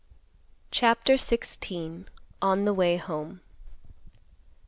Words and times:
CHAPTER 0.71 1.13
XVI. 1.13 2.07
ON 2.41 2.65
THE 2.65 2.73
WAY 2.73 2.97
HOME. 2.97 3.41